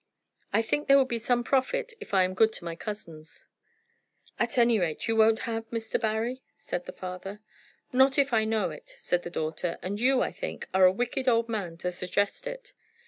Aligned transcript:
I 0.51 0.63
think 0.63 0.87
there 0.87 0.97
will 0.97 1.05
be 1.05 1.19
some 1.19 1.43
profit 1.43 1.93
if 1.99 2.11
I 2.11 2.23
am 2.23 2.33
good 2.33 2.51
to 2.53 2.65
my 2.65 2.75
cousins." 2.75 3.45
"At 4.39 4.57
any 4.57 4.79
rate, 4.79 5.07
you 5.07 5.15
won't 5.15 5.41
have 5.41 5.69
Mr. 5.69 6.01
Barry?" 6.01 6.41
said 6.57 6.87
the 6.87 6.91
father. 6.91 7.39
"Not 7.93 8.17
if 8.17 8.33
I 8.33 8.43
know 8.43 8.71
it," 8.71 8.95
said 8.97 9.21
the 9.21 9.29
daughter; 9.29 9.77
"and 9.83 10.01
you, 10.01 10.23
I 10.23 10.31
think, 10.31 10.67
are 10.73 10.85
a 10.85 10.91
wicked 10.91 11.27
old 11.27 11.47
man 11.47 11.77
to 11.77 11.91
suggest 11.91 12.47
it." 12.47 12.73